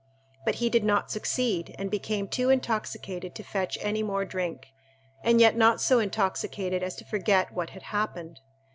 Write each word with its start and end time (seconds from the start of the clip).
But 0.45 0.55
he 0.55 0.71
did 0.71 0.83
not 0.83 1.11
succeed, 1.11 1.75
and 1.77 1.91
became 1.91 2.27
too 2.27 2.49
intoxicated 2.49 3.35
to 3.35 3.43
fetch 3.43 3.77
any 3.83 4.01
more 4.01 4.25
drink, 4.25 4.69
and 5.23 5.39
yet 5.39 5.55
not 5.55 5.79
so 5.79 5.99
intoxicated 5.99 6.81
as 6.81 6.95
to 6.95 7.05
forget 7.05 7.53
what 7.53 7.69
had 7.69 7.83
happened. 7.83 8.39